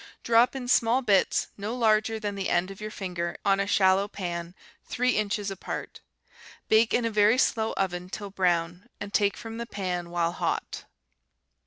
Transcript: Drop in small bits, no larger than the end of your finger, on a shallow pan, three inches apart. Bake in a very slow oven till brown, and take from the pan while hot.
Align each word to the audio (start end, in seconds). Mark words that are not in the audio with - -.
Drop 0.23 0.55
in 0.55 0.67
small 0.67 1.03
bits, 1.03 1.49
no 1.57 1.75
larger 1.77 2.19
than 2.19 2.33
the 2.33 2.49
end 2.49 2.71
of 2.71 2.81
your 2.81 2.89
finger, 2.89 3.37
on 3.45 3.59
a 3.59 3.67
shallow 3.67 4.07
pan, 4.07 4.55
three 4.83 5.11
inches 5.11 5.51
apart. 5.51 5.99
Bake 6.69 6.91
in 6.91 7.05
a 7.05 7.11
very 7.11 7.37
slow 7.37 7.73
oven 7.73 8.09
till 8.09 8.31
brown, 8.31 8.89
and 8.99 9.13
take 9.13 9.37
from 9.37 9.59
the 9.59 9.67
pan 9.67 10.09
while 10.09 10.31
hot. 10.31 10.85